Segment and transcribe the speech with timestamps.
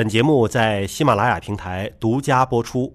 [0.00, 2.90] 本节目在喜马拉雅平台独家播出。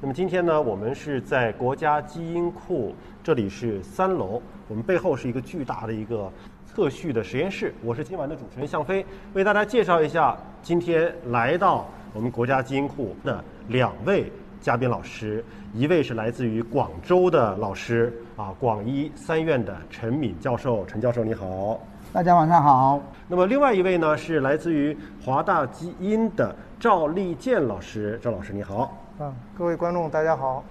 [0.00, 6.28] 那么今天呢，我们是在国家基因库，这里是三楼，我们背后是一个巨大的一个
[6.66, 7.72] 测序的实验室。
[7.84, 21.78] 我是今晚的主持人向飞，为大家介绍一下今天来到我们国家基因库的两位嘉宾老师，一位是来自于广州的老师啊，广医三院的陈敏教授，陈教授你好。
[22.14, 23.00] 大家晚上好。
[23.26, 28.96] 那么另外一位呢是来自于华大基因的赵立健老师，赵老师你好。
[29.18, 30.62] 啊，各位观众大家好。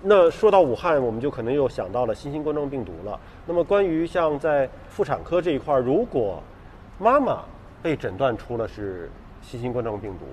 [0.00, 3.18] 那说到武汉，我们就可能又想到了新型冠状病毒了。
[3.46, 6.40] 那么关于像在妇产科这一块，如果
[7.00, 7.40] 妈妈
[7.82, 9.10] 被诊断出了是
[9.40, 10.24] 新型冠状病毒，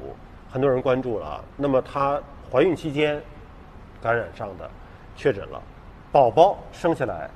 [0.52, 1.44] 很多人关注了。
[1.58, 3.20] 那么她怀孕期间
[4.00, 4.70] 感染上的，
[5.16, 5.60] 确诊了，
[6.12, 7.28] 宝宝生下来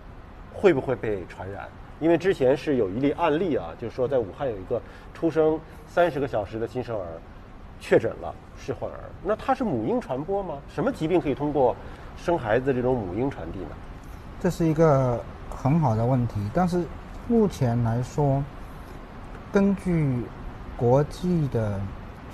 [0.53, 1.67] 会不会被传染？
[2.03, 4.81] 因为之前是有一例案例啊，就是说在武汉有一个
[5.13, 5.57] 出生
[5.87, 7.05] 三十个小时的新生儿
[7.79, 10.55] 确诊了是患儿，那它是母婴传播吗？
[10.67, 11.73] 什么疾病可以通过
[12.17, 13.69] 生孩子这种母婴传递呢？
[14.41, 16.83] 这是一个很好的问题，但是
[17.29, 18.43] 目前来说，
[19.53, 20.25] 根据
[20.75, 21.79] 国际的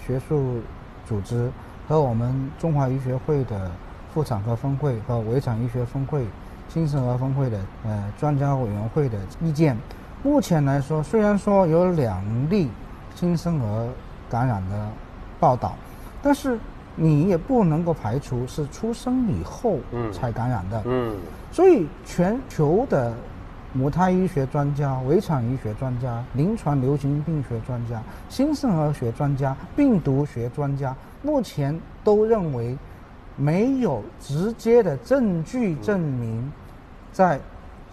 [0.04, 0.61] 学术
[1.06, 1.48] 组织
[1.88, 3.70] 和我们中华医学会的
[4.16, 6.26] 妇产科分会和围产医学分会。
[6.72, 9.75] 新生儿峰会的呃专家委员会的意见，
[10.22, 12.70] 目前来说，虽然说有两例
[13.16, 13.89] 新生儿
[14.30, 14.88] 感染的
[15.39, 15.73] 报道，
[16.22, 16.59] 但是
[16.95, 19.80] 你也不能够排除是出生以后
[20.11, 20.84] 才感染的。
[20.86, 21.17] 嗯，
[21.52, 23.14] 所以全球的
[23.73, 32.78] 母胎医学专家、围产医学专家、临床流行病学专家、新生儿学专家、病毒学专家，目前都认为。
[33.42, 36.52] 没有直接的证据证明，
[37.20, 37.38] 在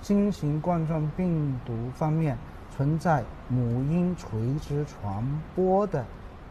[0.02, 2.38] 新型冠状病毒方面
[2.70, 3.58] 存在母
[3.90, 5.20] 婴垂直传
[5.52, 6.04] 播的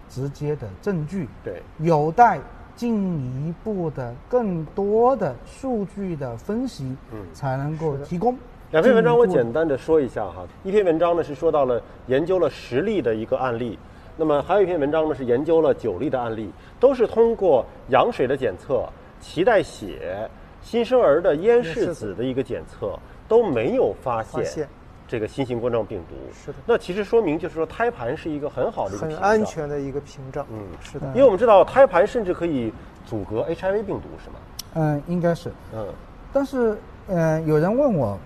[0.09, 1.25] 直接的证据。
[1.41, 2.37] 对，有待
[2.75, 8.37] 进一步的更多的数据的分析，嗯，才能够提供。
[8.71, 13.79] 两篇文章我简单的说一下哈，一篇文章呢是说到了研究了十例的一个案例。
[14.17, 18.85] 那么还有一篇文章呢，是研究了九例的案例，都是通过羊水的检测、
[19.21, 20.29] 脐带血、
[20.65, 24.67] 新生儿的咽拭子的一个检测，都没有发现
[25.07, 26.15] 这个新型冠状病毒。
[26.33, 26.57] 是的。
[26.65, 30.45] 那其实说明就是说，胎盘是一个很好的一个很安全的一个屏障。
[30.51, 31.07] 嗯，是的。
[31.09, 32.73] 因为我们知道胎盘甚至可以
[33.05, 34.35] 阻隔 HIV 病毒，是吗？
[34.73, 35.51] 嗯，应该是。
[35.73, 35.87] 嗯。
[36.33, 36.75] 但是，
[37.07, 38.17] 嗯，有人问我，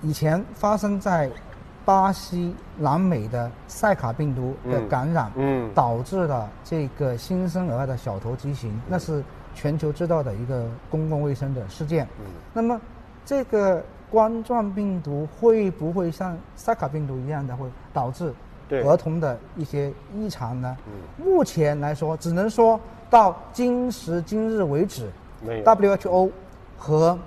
[0.00, 1.28] 以前发生在。
[1.86, 9.22] 巴西、南美的塞卡病毒的感染，嗯，导致了这个新生儿的小头畸形，那是
[9.54, 12.06] 全球知道的一个公共卫生的事件。
[12.18, 12.80] 嗯，那么
[13.24, 18.32] 这个冠状病毒会不会像塞卡病毒一样的会导致
[18.70, 20.76] 儿童的一些异常呢？
[20.86, 22.78] 嗯，目前来说，只能说
[23.08, 25.08] 到今时今日为止
[25.46, 26.30] ，WHO
[26.76, 27.18] 和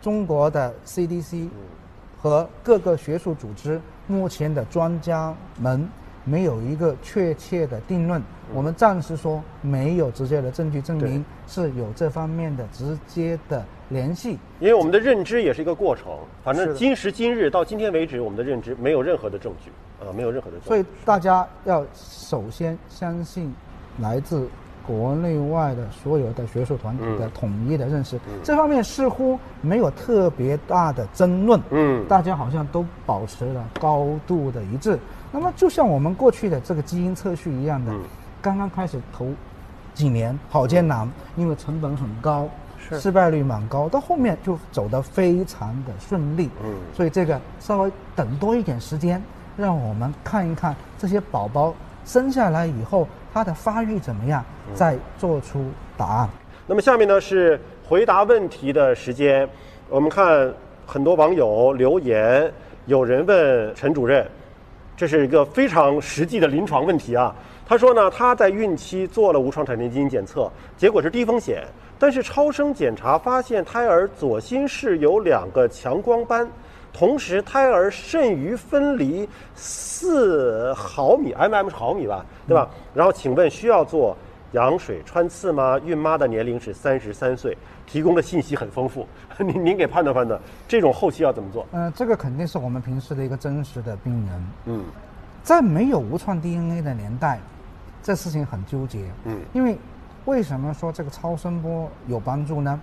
[0.00, 1.48] 中国的 CDC
[2.20, 3.80] 和各个学术组织。
[4.06, 5.88] 目前的专家们
[6.24, 14.38] 没有一个确切的定论，我们暂时说没有直接的证据证明是有这方面的直接的联系。
[14.60, 16.06] 因为我们的认知也是一个过程，
[16.42, 19.70] 反正今时今日到今天为止，我们的认知没有任何的证据，
[20.04, 20.58] 啊，没有任何的。
[20.60, 23.54] 所以大家要首先相信
[24.00, 24.48] 来自。
[24.86, 31.58] 国内外的所有的学术团体的统一的认识，这方面似乎没有特别大的争论。
[31.70, 34.98] 嗯，大家好像都保持了高度的一致。
[35.34, 37.92] 那么，就像我们过去的这个基因测序一样的，
[38.40, 39.26] 刚刚开始头
[39.92, 46.48] 几年好艰难，因为成本很高，失败率蛮高，到后面就走得非常的顺利。
[46.62, 49.20] 嗯，所以这个稍微等多一点时间，
[49.56, 51.74] 让我们看一看这些宝宝
[52.04, 53.08] 生下来以后。
[53.34, 54.44] 他的发育怎么样？
[54.74, 55.64] 再做出
[55.96, 56.28] 答案。
[56.68, 59.48] 那么下面呢是回答问题的时间。
[59.90, 60.54] 我们看
[60.86, 62.48] 很多网友留言，
[62.86, 64.24] 有人问陈主任，
[64.96, 67.34] 这是一个非常实际的临床问题啊。
[67.66, 71.64] 他说呢，他在孕期做了无创产前基因检测，结果是低风险，
[71.98, 76.48] 但是超声检查发现胎儿左心室有两个强光斑。
[76.92, 82.68] 同时，胎儿肾盂分离四毫米，mm 是毫米吧，对吧？
[82.94, 84.16] 然后，请问需要做
[84.54, 85.78] 羊水穿刺吗？
[85.84, 87.56] 孕妈的年龄是三十三岁，
[87.86, 89.06] 提供的信息很丰富，
[89.38, 91.66] 您您给判断判断，这种后期要怎么做？
[91.72, 94.44] 嗯，这个肯定是我们平时的一个真实的病人。
[94.66, 94.84] 嗯，
[95.42, 97.40] 在没有无创 DNA 的年代，
[98.00, 99.10] 这事情很纠结。
[99.24, 99.76] 嗯，因为
[100.24, 102.80] 为什么说这个超声波有帮助呢？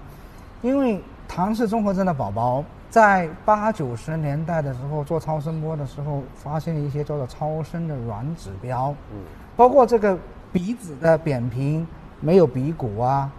[0.62, 2.64] 因为唐氏综合症的宝宝。
[2.92, 9.22] 在八九十年代的时候做超声波的时候，发现了一些叫做超声的软指标，嗯，
[9.56, 10.18] 包括这个
[10.52, 11.86] 鼻子的扁平、
[12.20, 13.32] 没有鼻骨啊，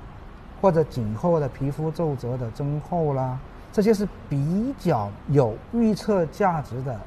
[0.61, 3.38] 或者颈后的皮肤皱褶的增厚啦，
[3.73, 6.99] 这些是比较有预测价值的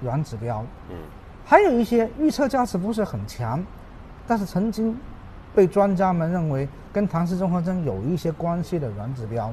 [0.00, 0.64] 软指标。
[0.90, 0.96] 嗯，
[1.44, 3.62] 还有一些预测价值不是很强，
[4.26, 4.96] 但是曾经
[5.54, 9.52] 被专家们认为跟唐氏综合征有一些关系的软指标，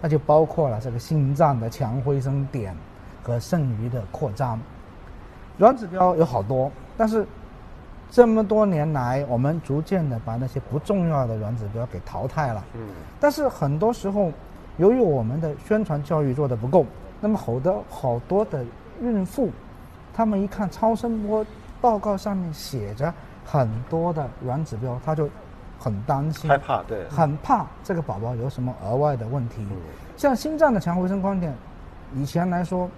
[0.00, 2.74] 那就包括了这个心脏的强回声点
[3.22, 4.58] 和剩余的扩张。
[5.58, 7.26] 软指标有好多，但是
[8.12, 12.62] 这么多年来，我们逐渐的把那些不重要的软指标给淘汰了。
[12.74, 12.88] 嗯，
[13.18, 14.30] 但是很多时候，
[14.76, 16.84] 由于我们的宣传教育做的不够，
[17.22, 18.62] 那么好多好多的
[19.00, 19.48] 孕妇，
[20.12, 21.44] 他们一看超声波
[21.80, 23.10] 报告上面写着
[23.46, 25.26] 很多的软指标，他就
[25.78, 29.66] 很担心，害怕，对，很怕这个宝宝有什么额外的问题。
[29.70, 29.76] 嗯
[30.18, 31.52] 像心脏的强回声光点，
[32.14, 32.88] 以前来说，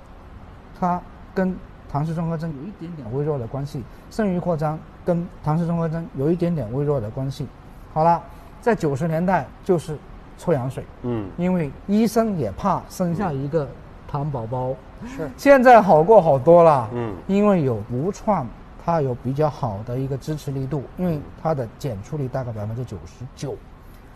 [0.79, 1.01] 它
[1.33, 1.57] 跟
[1.89, 7.47] 唐氏综合征有一点点微弱的关系，肾盂扩张跟唐氏综合征有一点点微弱的关系。
[7.93, 8.23] 好了，
[8.61, 9.97] 在九十年代就是
[10.39, 13.69] 抽氧水，嗯，因为医生也怕生下一个
[14.09, 14.75] 糖宝宝。
[15.07, 15.31] 是。
[15.37, 17.15] 现在好过好多了，嗯。
[17.27, 18.47] 因为有无创，
[18.85, 23.55] 它有比较好的一个支持力度，因为它的检出率大概百分之九十九，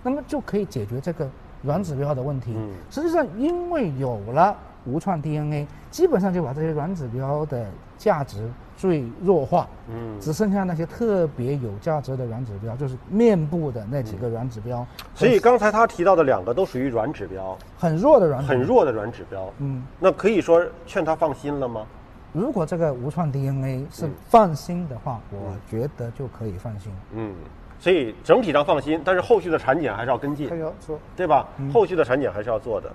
[0.03, 1.29] 那么就可以解决这个
[1.63, 2.55] 软指标的问题。
[2.57, 2.71] 嗯。
[2.91, 4.57] 实际上，因为有了
[4.87, 14.87] 无创 DNA，基本上就把这些软指标的价值最弱化，嗯，只剩下那些特别有价值的软指标，就是面部的那几个软指标，
[15.17, 18.63] 所以刚才他提到的两个都属于软指标，很弱的软很。
[18.63, 19.53] 弱的软指标。
[19.59, 21.85] 嗯，那可以说劝他放心了吗？
[22.33, 26.93] 如果这个无创 DNA 是放心的话，我觉得就可以放心。
[27.15, 27.35] 嗯，
[27.81, 30.57] 所以整体上放心，但是后续的产检还是要跟进还。
[30.57, 31.49] 要做对吧？
[31.73, 32.93] 后续的产检还是要做的。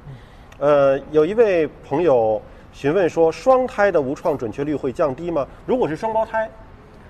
[0.59, 2.39] 呃，有一位朋友
[2.73, 5.45] 询问说，双胎的无创准确率会降低吗？
[5.65, 6.49] 如果是双胞胎，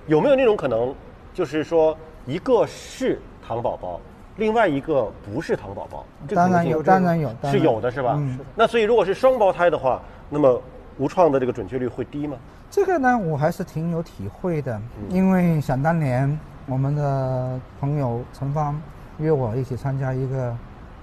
[0.08, 0.94] 有没有那种可能，
[1.34, 4.00] 就是说一个是糖宝宝，
[4.36, 6.06] 另外一个不是糖宝宝？
[6.28, 8.16] 这个当然有，当然有，是有的，是吧？
[8.18, 10.62] 嗯那所以如果是双胞胎的话，那么
[10.98, 12.38] 无创的这个准确率会低吗？
[12.70, 18.80] 这个呢，我还是挺有体会的，嗯因为想当年我们的朋友陈芳
[19.18, 20.54] 约我一起参加一个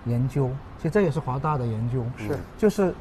[0.05, 2.93] 研究，其实这也是华大的研究，是就是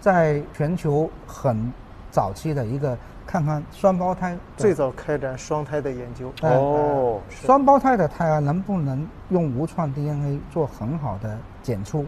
[0.00, 1.72] 在全球很
[2.10, 6.32] 早期的一个看看双胞胎最早开展双胎的研究。
[6.40, 12.04] 哎哦，双胞胎的胎儿能不能用无创 DNA 做很好的检出？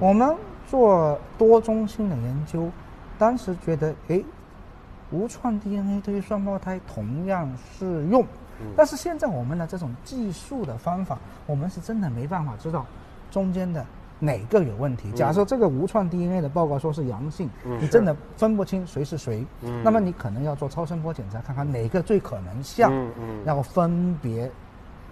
[0.00, 0.34] 我们
[0.66, 2.70] 做多中心的研究，
[3.18, 4.20] 当时觉得，哎，
[5.10, 7.48] 无创 DNA 对于双胞胎同样
[7.78, 8.26] 适用，
[8.74, 12.86] 但是现在我们的这种技术的方法，我们是真的没办法知道
[13.30, 13.84] 中间的
[14.18, 15.10] 哪个有问题。
[15.12, 17.50] 假设这个无创 DNA 的报告说是阳性，
[17.80, 19.44] 你真的分不清谁是谁，
[19.82, 23.44] 那么你可能要做超声波检查，看看哪个最可能像，嗯嗯。
[23.44, 24.50] 然后分别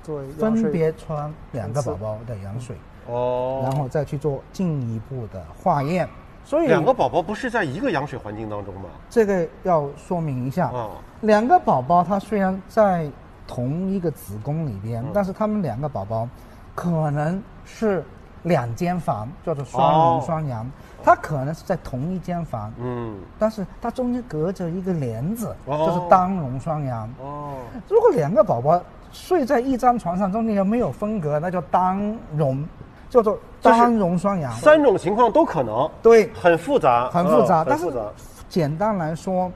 [0.02, 2.76] 做分别穿两个宝宝的羊水，
[3.06, 6.08] 哦，然后再去做进一步的化验。
[6.44, 8.88] 所以两个宝宝不是在一个羊水环境当中吗？
[9.08, 10.90] 这个要说明一下，啊，
[11.20, 13.08] 两个宝宝他虽然在
[13.46, 14.80] 同一个子宫里嗯。
[14.82, 16.28] 边，但是他们两个宝宝
[16.74, 18.02] 可能是
[18.42, 20.12] 两间房，叫做双哦。
[20.16, 20.70] 龙双阳，
[21.02, 25.86] 它可能是在同一间房，嗯，但是它中间隔着一个帘子，哦。
[25.86, 27.08] 就是单龙双阳。
[27.20, 27.54] 哦，
[27.88, 28.80] 如果两个宝宝
[29.12, 32.64] 睡在一张床上，中间又没有分隔，那叫单龙，
[33.08, 34.52] 叫做单龙双阳。
[34.52, 37.92] 三种情况都可能，对，很复杂，很复杂，嗯但是。
[38.48, 39.50] 简单来说，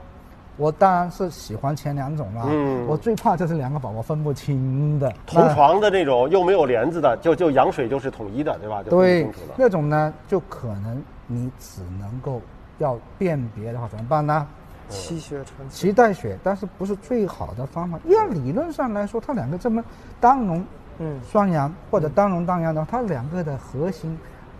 [0.57, 2.43] 我当然是喜欢前两种了。
[2.47, 5.13] 嗯我最怕就是两个宝宝分不清的。
[5.25, 8.83] 同床的那种又没有帘子的，就就羊水就是统一的，对吧？
[8.83, 9.27] 就对。
[9.55, 12.41] 那种呢，就可能你只能够
[12.79, 14.47] 要辨别的话怎么办呢？
[14.89, 17.99] 脐血传脐带血，但是不是最好的方法。
[18.05, 19.83] 因为理论上来说，它两个这么
[20.19, 20.65] 单龙
[20.99, 24.17] 嗯双阳或者单龙单阳的话，它两个的核心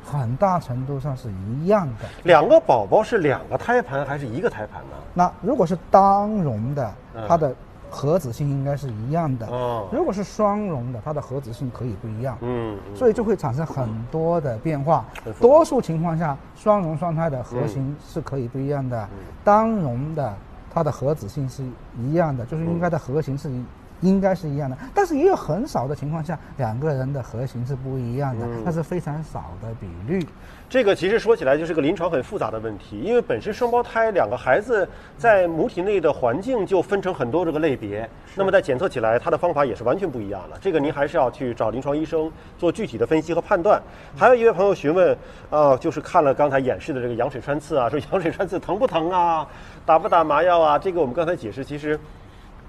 [0.08, 2.06] 很大程度上是一样的。
[2.24, 4.96] 两个宝宝是两个胎盘还是一个胎盘呢？
[5.14, 7.54] 那如果是单绒的嗯，它的
[7.90, 9.46] 核子性应该是一样的。
[9.48, 12.38] 哦如果是双绒的，它的核子性可以不一样。
[12.42, 15.06] 嗯，嗯所以就会产生很多的变化。
[15.40, 19.10] 多数情况下，双绒双胎的核型是可以不一样的，嗯
[19.44, 20.34] 单绒的
[20.74, 21.64] 它的核子性是
[21.98, 23.64] 一样的，就是应该的核型是一
[24.02, 24.78] 应该是一样的。
[24.94, 30.26] 但是也有很少的情况下，两个人的核型是不一样的，嗯那是非常少的比率。
[30.70, 34.88] 这个其实说起来就是个临床很复杂的问题，因为本身双胞胎两个孩子
[35.18, 40.58] 在母体内的环境就分成很多这个类别，那么在检测起来，它的方法也是完全不一样的。
[40.60, 43.82] 这个您还是要去找临床医生做具体的分析和判断。
[44.18, 45.18] 还有一位朋友询问，
[45.50, 49.48] 啊、就是看了刚才演示的这个羊水穿刺啊，说羊水穿刺疼不疼啊，
[49.86, 50.78] 打不打麻药啊？
[50.78, 51.98] 这个我们刚才解释，其实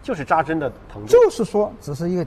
[0.09, 1.07] 就是扎针的疼度。
[1.07, 2.27] 就是说，只是一个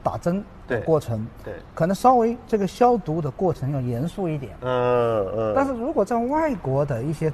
[0.00, 4.52] 打针的对过程，对，可能稍微这个消毒的过程要严肃一点。
[4.60, 7.32] 嗯嗯，但是如果在外国的一些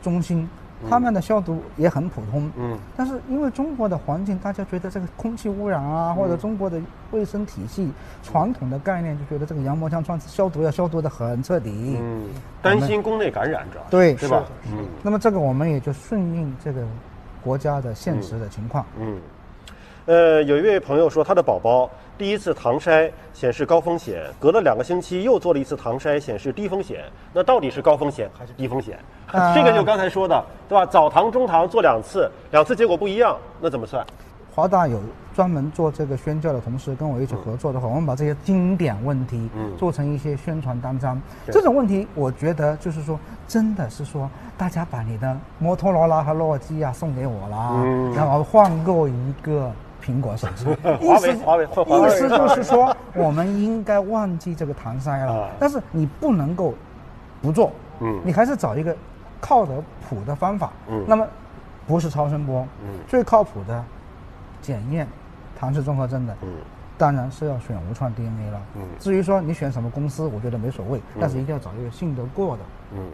[0.00, 0.48] 中心，
[0.82, 0.88] 嗯。
[0.88, 2.78] 他们的消毒也很普通，嗯。
[2.96, 6.80] 但是因为中国的环境，大家觉得这个空气污染啊，或者中国的
[7.10, 7.90] 卫生体系
[8.22, 11.98] 传统的概念，就觉得这个羊膜枪穿刺消毒要消毒的很彻底。
[12.00, 12.24] 嗯，
[12.62, 14.44] 担心宫内感染主要是吧？
[14.72, 14.86] 嗯。
[15.02, 16.82] 那么这个我们也就顺应这个
[17.44, 18.86] 国家的现实的情况。
[18.98, 19.20] 嗯，
[20.06, 27.04] 呃，有一位朋友说他的宝宝第一次唐筛显示高风险，隔了两个星期又做了一次唐筛，显示低风险。
[27.34, 28.98] 那到底是高风险还是低风险？
[29.26, 30.86] 啊这个就刚才说的，对吧？
[30.86, 34.04] 早唐、中唐做两次，两次结果不一样，那怎么算？
[34.54, 35.00] 华大有
[35.34, 39.76] 专门做这个宣教的同事跟我一起合作的话，我们把这些经典问题嗯。
[39.76, 41.20] 做成一些宣传单张。
[41.44, 41.52] 对。
[41.52, 43.18] 这种问题，我觉得就是说，
[43.48, 48.14] 真的是说，大家把你的摩托罗拉和诺基亚送给我啦，嗯。
[48.14, 50.66] 然后换购一个苹果手机。
[51.04, 52.06] 华为华为华为。
[52.06, 56.72] 意思就是说，我们应该忘记这个搪塞了啊，但是你不能够
[57.42, 58.20] 不做，嗯。
[58.24, 58.96] 你还是找一个
[59.40, 60.70] 靠得谱的方法。
[60.88, 61.04] 嗯。
[61.08, 61.26] 那么
[61.88, 63.00] 不是超声波，嗯。
[63.08, 63.84] 最靠谱的
[64.64, 65.06] 检验
[65.54, 66.48] 唐氏综合征的，嗯
[66.96, 68.60] 当然是要选无创 DNA 了。
[68.76, 72.62] 嗯至于说你选什么公司，我觉得没所谓，但是一定要找一个信得过的。
[72.94, 73.10] 嗯，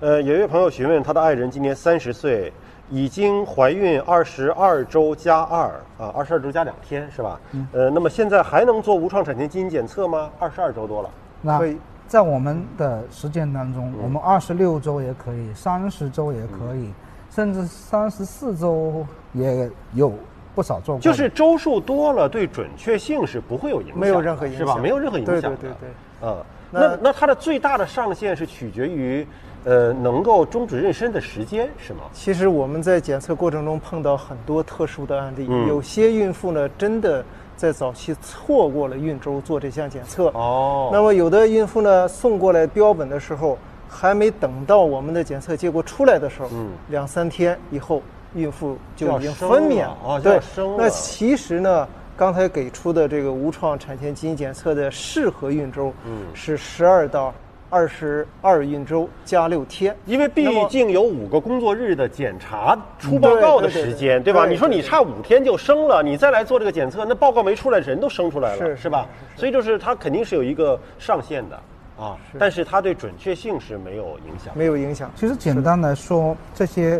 [0.00, 2.52] 呃，有一位朋友询问，他的爱人今年三十岁，
[2.88, 5.66] 已经怀孕二十二周加二
[5.98, 7.38] 啊，二十二周加两天是吧？
[7.50, 10.30] 嗯呃，那么现在还能做无创产前基因检测吗？
[10.38, 11.10] 二十二周多了。
[11.42, 11.76] 那可以
[12.06, 16.92] 在我们的实践当中，嗯我们二十六周也可以，三十周也可以，
[17.28, 20.12] 甚至三十四周也有
[20.56, 21.00] 不少做过。
[21.00, 24.76] 就是周数多了，对准确性是不会有影响的，没有任何影响是吧？
[24.82, 25.40] 没有任何影响的。
[25.42, 26.28] 对对对对。
[26.28, 26.38] 啊，
[26.70, 29.24] 那那那它的最大的上限是取决于，
[29.64, 32.00] 呃，能够终止妊娠的时间，是吗？
[32.12, 37.22] 其实我们在检测过程中碰到很多特殊的案例，嗯有些孕妇呢真的
[37.54, 40.28] 在早期错过了孕周做这项检测。
[40.28, 43.58] 哦那么有的孕妇呢送过来标本的时候，
[43.88, 48.00] 还没等到我们的检测结果出来的时候，嗯两三天以后，
[48.34, 51.86] 孕妇就已经分娩了哦就要对生，了那其实呢。
[52.18, 57.30] 刚才给出的这个无创产前基因检测的适合孕周，嗯是十二到
[57.68, 59.94] 二十二孕周加六天。
[60.06, 64.46] 因为毕竟有五个工作日的检查出报告的时间，对吧？
[64.46, 69.06] 你说你差五天就生了，你再来做这个检测，那报告没出来，人都生出来了，是是吧？
[69.36, 71.56] 所以就是它肯定是有一个上限的
[72.02, 74.56] 啊，但是它对准确性是没有影响。
[74.56, 75.10] 没有影响。
[75.14, 76.98] 其实简单来说，这些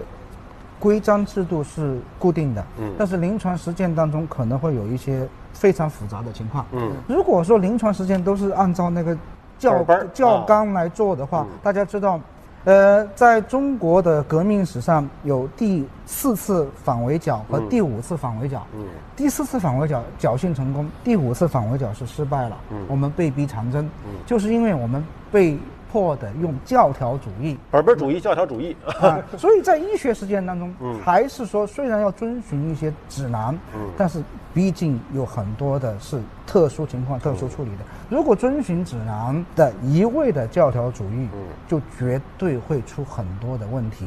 [0.87, 2.95] 规章制度是固定的，嗯。
[2.97, 6.65] 但是临床实践当中可能会有一些非常复杂的情况。
[6.71, 6.93] 嗯。
[7.09, 9.19] 如果说临床实践都是按照那个
[9.59, 11.59] 教教纲来做的话，嗯。
[11.61, 12.21] 大家知道，
[12.63, 17.69] 呃，在中国的革命史上有第四次反围剿和嗯。
[17.69, 18.65] 第五次反围剿。
[18.77, 18.87] 嗯。
[19.17, 22.57] 第四次反围剿侥幸成功，第五次反围剿是失败了。
[22.71, 22.79] 嗯。
[22.87, 24.13] 我们被逼长征，嗯。
[24.25, 25.59] 就是因为我们被
[25.91, 27.57] 迫的用教条主义。
[27.71, 30.99] 本本主义、教条主义，啊，所以在医学实践当中，嗯。
[31.05, 33.91] 还是说虽然要遵循一些指南，嗯。
[33.97, 37.79] 但是毕竟有很多的是特殊情况、特殊处理的。
[38.09, 41.45] 如果遵循指南的一味的教条主义，嗯。
[41.67, 44.07] 就绝对会出很多的问题。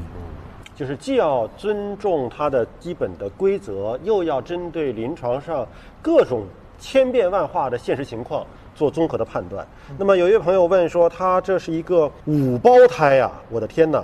[0.75, 5.67] 就是既要尊重它的基本的规则，又要针对临床上
[6.01, 6.45] 各种
[6.79, 9.67] 千变万化的现实情况做综合的判断。
[9.97, 14.03] 那么有一位朋友问说，他这是一个五胞胎呀、我的天哪，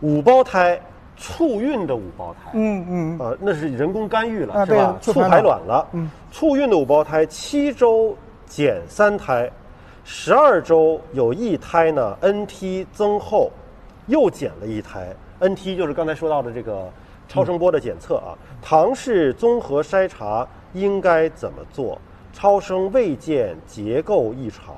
[0.00, 0.80] 五胞胎，
[1.16, 4.96] 促孕的五胞胎，嗯嗯，啊，那是人工干预了，啊是吧？
[5.00, 5.86] 促排卵了。
[5.92, 8.16] 嗯，促孕的五胞胎，七周
[8.46, 9.50] 减三胎，
[10.04, 13.50] 十二周有一胎呢，NT 增厚，
[14.06, 15.14] 又减了一胎。
[15.40, 16.90] NT 就是刚才说到的这个
[17.28, 18.32] 超声波的检测啊。
[18.62, 21.98] 唐氏综合筛查应该怎么做？
[22.34, 24.74] 超声未见结构异常。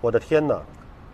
[0.00, 0.60] 我的天哪！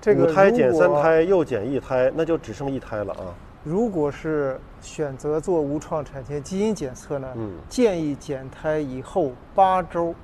[0.00, 3.34] 这个五胎减三胎，又减一胎，那就只剩一胎了啊。
[3.62, 10.14] 如果是选择做无创产前基因检测呢，嗯建议减胎以后八周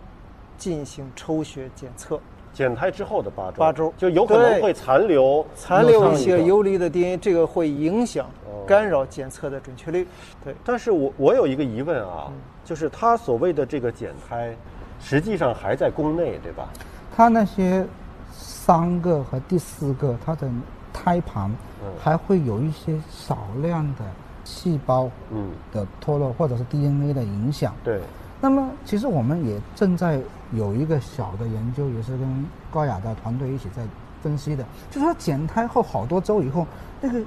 [0.57, 2.19] 进行抽血检测，
[2.55, 10.09] 减胎之后的八周，八周就有可能会残留残留一些游离的 DNA，这个会影响哦干扰检测的准确率。
[10.43, 14.57] 对，但是我我有一个疑问啊，嗯就是他所谓的这个减胎，
[15.01, 16.69] 实际上还在宫内，对吧？
[17.17, 17.87] 它那些
[18.33, 20.49] 三个和第四个，它的
[20.93, 21.51] 胎盘
[21.83, 21.91] 嗯。
[22.03, 24.05] 还会有一些少量的
[24.45, 27.75] 细胞嗯，的脱落或者是 DNA 的影响。
[27.83, 28.01] 对，
[28.41, 30.21] 那么，其实我们也正在
[30.53, 33.83] 有一个小的研究，也是跟高雅的团队一起在
[34.23, 36.67] 分析的，就是说减胎后好多周以后，
[37.01, 37.21] 那个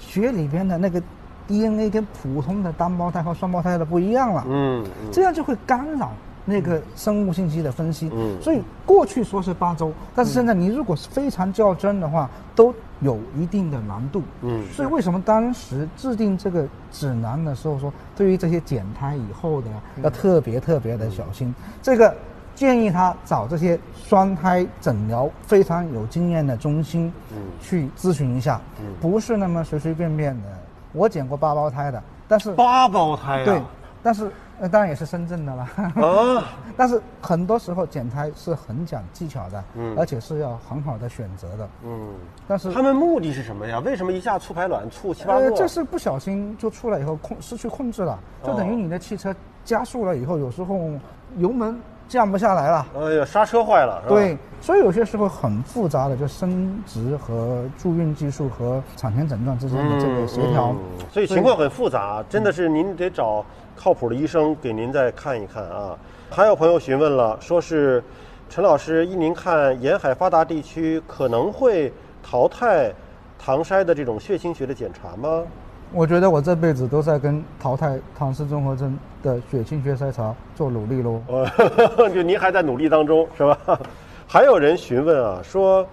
[0.00, 1.02] 血里边的那个
[1.46, 5.10] DNA 跟普通的单胞胎和双胞胎的不一样了，嗯，嗯。
[5.12, 6.10] 这样就会干扰
[6.46, 8.10] 那个生物信息的分析。
[8.14, 14.22] 嗯所以过去说是八周，但是现在你如果是非常较真的话，都有一定的难度。
[14.40, 19.68] 嗯所以为什么当时制定这个指南的时候说，对于这些减胎以后的
[20.02, 21.54] 要特别特别的小心。
[21.82, 22.14] 这个
[22.54, 30.48] 建议他找这些双胎诊疗非常有经验的中心，嗯去咨询一下，嗯不是那么随随便便的。
[30.92, 33.64] 我捡过八胞胎的，但是八胞胎对啊，，
[34.02, 35.68] 但是呃当然也是深圳的了。
[35.96, 36.42] 哦，
[36.76, 41.68] 但是很多时候减胎是很讲技巧的，嗯而且是要很好的选择的。
[41.84, 42.08] 嗯，
[42.48, 43.78] 但是他们目的是什么呀？
[43.80, 49.34] 为什么一下促排卵促七八呃，这是不小心就出来以后控失去控制了，就等于哦你的汽车
[49.64, 50.90] 加速了以后，有时候
[51.36, 52.86] 油门降不下来了。
[52.98, 54.14] 哎呀，刹车坏了，是吧？
[54.14, 60.70] 对，所以有些时候很复杂的，就生殖和助孕技术和产前诊断之间的这个协调。
[60.70, 60.76] 嗯
[61.12, 63.42] 所以情况很复杂，真的是您得找
[63.76, 65.96] 靠谱的医生给您再看一看啊。
[66.30, 68.02] 还有朋友询问了，说是
[68.48, 71.92] 陈老师，依您看，沿海发达地区可能会
[72.22, 72.92] 淘汰
[73.38, 75.44] 唐筛的这种血清学的检查吗？
[75.92, 81.22] 我觉得我这辈子都在跟淘汰唐氏综合征的血清学筛查做努力喽。
[81.28, 81.48] 呃，
[82.10, 83.80] 就您还在努力当中是吧？
[84.26, 85.86] 还有人询问啊，说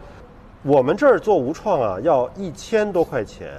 [0.63, 3.51] 我们这儿做无创啊要一千多块钱，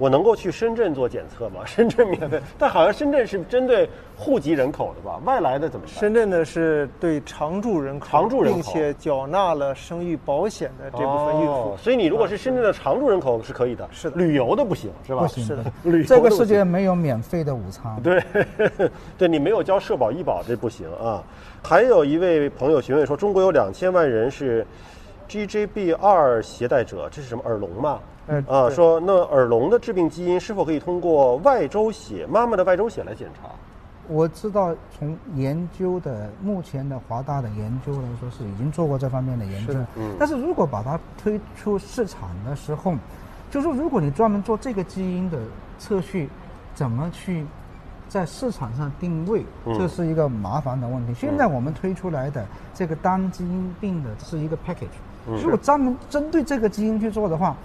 [0.00, 1.60] 我能够去深圳做检测吗？
[1.68, 5.20] 深圳免费，但好像深圳是针对户籍人口的吧？
[5.26, 5.94] 外来的怎么办？
[5.94, 11.52] 深圳的是对常住人口，常住人口并且缴纳了生育保险的这部分孕妇。
[11.52, 15.20] 哦所以你如果是深圳的常住人口是可以的，是的旅游的不行是吧？
[15.20, 17.94] 不行是的 旅游这个世界没有免费的午餐。
[18.02, 18.22] 对，
[19.18, 21.22] 对你没有交社保医保，这不行啊。
[21.62, 24.66] 还有一位朋友询问说，中国有两千万人是
[25.30, 28.00] GJB 二携带者，这是什么耳聋吗？
[28.26, 33.48] 嗯啊，对说那耳聋的致病基因是否可以通过外周血妈妈的外周血来检查？
[34.08, 39.74] 我知道从研究的目前的华大的研究来说，是已经做过这方面的研究。
[39.96, 42.92] 嗯但是如果把它推出市场的时候，
[43.52, 45.38] 就是说如果你专门做这个基因的
[45.78, 46.28] 测序，
[46.74, 47.46] 怎么去
[48.08, 51.14] 在市场上定位，嗯这是一个麻烦的问题。
[51.14, 57.56] 现在我们推出来的这个单基因病的是一个 package，、嗯如果专门针对这个基因去做的话，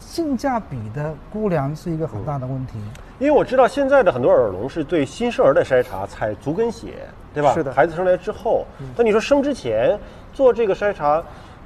[0.00, 2.74] 性价比的估量是一个很大的问题。
[3.18, 7.54] 因为我知道现在的很多耳聋是对新生儿的筛查采足跟血，对吧？
[7.54, 9.98] 是的孩子生来之后，那你说生之前
[10.32, 11.22] 做这个筛查，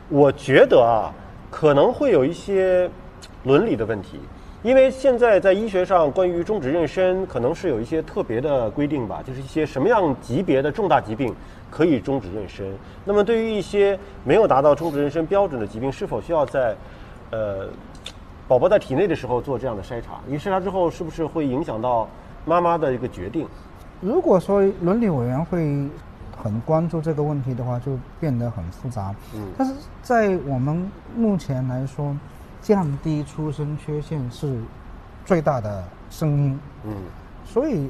[0.08, 1.10] 我觉得啊，
[1.50, 2.88] 可能会有一些
[3.44, 4.20] 伦理的问题。
[4.62, 11.32] 因为现在在医学上，关于终止妊娠可能是有一些特别的规定吧，就是一些什么样级别的重大疾病
[11.70, 12.64] 可以终止妊娠。
[13.04, 16.74] 那么对于一些没有达到终止妊娠标准的疾病，是否需要在
[17.30, 17.68] 呃
[18.48, 20.18] 宝宝在体内的时候做这样的筛查？
[20.26, 22.08] 因为筛查之后是不是会影响到
[22.44, 23.46] 妈妈的一个决定？
[24.00, 25.88] 如果说伦理委员会
[26.36, 29.14] 很关注这个问题的话，就变得很复杂。
[29.36, 32.12] 嗯但是在我们目前来说，
[32.62, 34.60] 降低出生缺陷是
[35.24, 36.58] 最大的声音。
[36.84, 36.92] 嗯
[37.44, 37.88] 所以，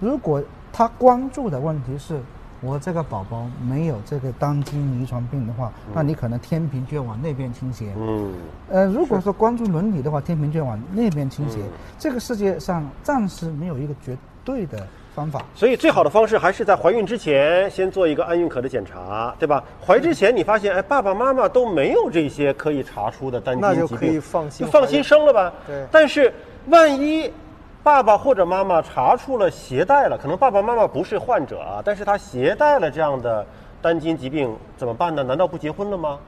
[0.00, 2.20] 如果他关注的问题是
[2.62, 7.92] 我这个宝宝没有这个单基因遗传病的话，那你可能天平就要往那边倾斜。
[7.98, 8.32] 嗯
[8.70, 11.58] 呃，如果说关注伦理的话，天平就要往那边倾斜。
[11.58, 15.42] 嗯这个世界上暂时没有一个绝对的方法。
[15.54, 19.62] 所以最好的方式还是在怀孕之前先做一个安孕可的检查，对吧？
[19.86, 25.52] 怀之前你发现，哎，爸爸妈妈都没有这些可以查出的单基因疾病，那就可以放心就放心生了吧。
[25.66, 26.32] 对但是
[26.68, 27.32] 万一
[27.82, 33.46] 爸爸或者妈妈查出了携带了，可能爸爸妈妈不是患者啊，但是他携带了这样的
[33.80, 35.22] 单基因疾病，怎么办呢？
[35.22, 36.18] 难道不结婚了吗？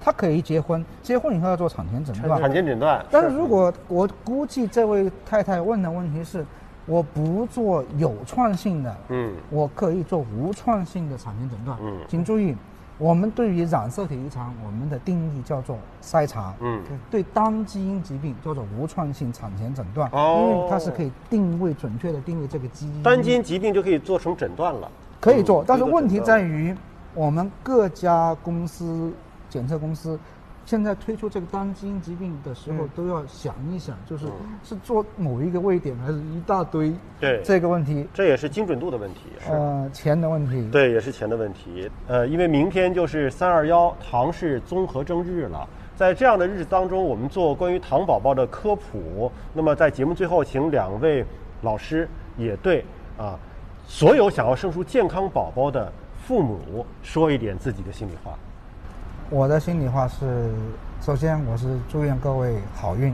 [0.00, 2.40] 他可以结婚，结婚以后要做产前诊断。
[2.40, 3.04] 产前诊断。
[3.10, 6.46] 但是如果我估计这位太太问的问题是，
[6.86, 11.76] 我不做有创性的，嗯我可以做无创性的产前诊断。
[11.82, 12.56] 嗯请注意，
[12.96, 16.54] 我们对于染色体异常，我们的定义叫做筛查。
[16.60, 23.02] 嗯对单基因疾病叫做无创性产前诊断，哦因为它是可以定位准确的定位这个基因。
[23.02, 24.88] 单基因疾病就可以做成诊断了。
[25.20, 26.76] 可以做嗯，但是问题在于，于
[27.14, 29.12] 我们各家公司
[29.50, 30.18] 检测公司。
[30.66, 39.20] 现在推出这个单基因疾病的时候，嗯都要想一想，就是嗯是做某一个位点，还是一大堆对，这个问题，这也是精准度的问题。
[39.48, 40.68] 呃，钱的问题。
[40.72, 41.88] 对，也是钱的问题。
[42.08, 49.30] 呃，因为明天就是三二幺唐氏综合征日了，在这样的日子当中，我们做关于糖宝宝的科普。
[49.54, 51.24] 那么在节目最后，请两位
[51.62, 52.84] 老师也对
[53.16, 53.38] 啊
[53.86, 55.92] 所有想要生出健康宝宝的
[56.26, 58.36] 父母说一点自己的心里话。
[59.28, 60.48] 我的心里话是，
[61.00, 63.12] 首先我是祝愿各位好运，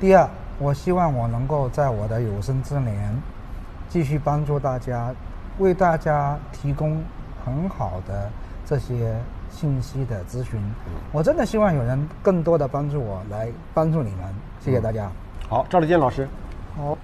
[0.00, 0.26] 第二，
[0.58, 3.14] 我希望我能够在我的有生之年，
[3.86, 5.14] 继续帮助大家
[5.58, 7.02] 为大家提供
[7.44, 8.30] 很好的
[8.64, 9.14] 这些
[9.50, 10.58] 信息的咨询。
[11.12, 15.10] 我真的希望有人更多的帮助我来帮助你们，谢谢大家。
[15.46, 16.26] 好，赵立坚老师，
[16.74, 16.96] 好，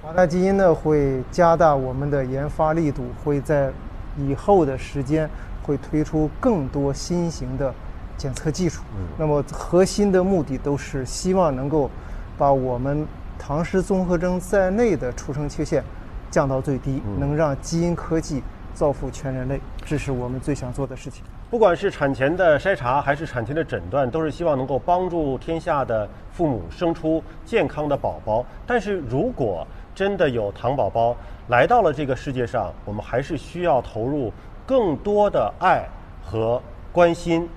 [0.00, 3.72] 华大基因呢会加大我们的研发力度，会在
[4.16, 5.28] 以后的时间
[5.64, 7.74] 会推出更多新型的
[8.16, 8.82] 检测技术。
[9.18, 11.90] 那么核心的目的都是希望能够
[12.38, 13.06] 把我们
[13.38, 15.82] 唐氏综合征在内的出生缺陷
[16.30, 21.22] 降到最低，能让基因科技造福全人类，这是我们最想做的事情。
[21.50, 28.44] 不管是产前的筛查还是产前的诊断，都是希望能够帮助天下的父母生出健康的宝宝。
[28.66, 31.16] 但是如果真的有糖宝宝
[31.48, 34.32] 来到了这个世界上，我们还是需要投入
[34.66, 35.84] 更多的爱
[36.24, 37.48] 和关心。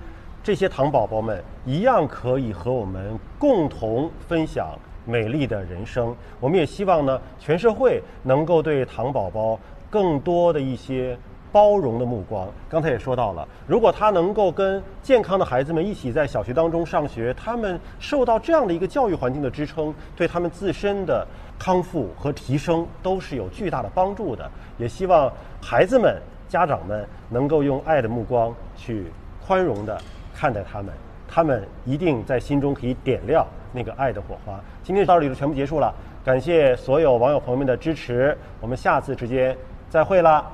[0.42, 6.14] 这些糖宝宝们一样可以和我们共同分享美丽的人生。
[6.40, 9.58] 我们也希望呢，全社会能够对糖宝宝
[9.90, 11.18] 更多的一些
[11.50, 12.48] 包容的目光。
[12.68, 21.26] 刚才也说到了，如果他能够跟健康的孩子们一起在小学当中上学，他们受到这样的一个教育环境的支撑，对他们自身的
[21.58, 24.50] 康复和提升都是有巨大的帮助的。
[24.78, 26.16] 也希望孩子们、
[26.48, 29.06] 家长们能够用爱的目光去
[29.44, 29.98] 宽容的
[30.38, 30.94] 看待他们，
[31.26, 34.60] 他们一定在心中可以点亮那个爱的火花。
[34.84, 35.92] 今天到这里就全部结束了，
[36.24, 39.56] 感谢所有网友朋友们的支持，我们下次直接
[39.90, 40.46] 再会啦！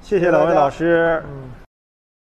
[0.00, 1.20] 谢谢两位老师。